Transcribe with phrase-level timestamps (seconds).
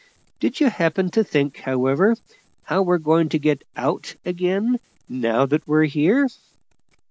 [0.39, 2.15] Did ye happen to think, however,
[2.63, 6.27] how we're going to get out ag'in, now that we're here?"